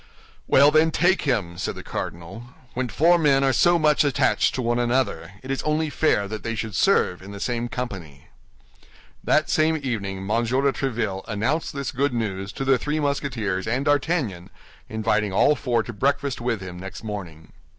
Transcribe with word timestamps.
"Well, 0.47 0.71
then, 0.71 0.89
take 0.89 1.21
him," 1.29 1.59
said 1.59 1.75
the 1.75 1.83
cardinal; 1.83 2.55
"when 2.73 2.89
four 2.89 3.19
men 3.19 3.43
are 3.43 3.53
so 3.53 3.77
much 3.77 4.03
attached 4.03 4.55
to 4.55 4.61
one 4.63 4.79
another, 4.79 5.33
it 5.43 5.51
is 5.51 5.61
only 5.61 5.91
fair 5.91 6.27
that 6.27 6.41
they 6.41 6.55
should 6.55 6.73
serve 6.73 7.21
in 7.21 7.29
the 7.29 7.39
same 7.39 7.67
company." 7.69 8.29
That 9.23 9.47
same 9.51 9.77
evening 9.83 10.17
M. 10.21 10.27
de 10.27 10.33
Tréville 10.73 11.23
announced 11.27 11.73
this 11.75 11.91
good 11.91 12.15
news 12.15 12.51
to 12.53 12.65
the 12.65 12.79
three 12.79 12.99
Musketeers 12.99 13.67
and 13.67 13.85
D'Artagnan, 13.85 14.49
inviting 14.89 15.33
all 15.33 15.53
four 15.55 15.83
to 15.83 15.93
breakfast 15.93 16.41
with 16.41 16.61
him 16.61 16.79
next 16.79 17.03
morning. 17.03 17.53